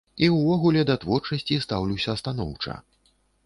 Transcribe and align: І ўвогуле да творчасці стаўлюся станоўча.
І 0.27 0.29
ўвогуле 0.35 0.81
да 0.91 0.95
творчасці 1.03 1.59
стаўлюся 1.67 2.19
станоўча. 2.23 2.73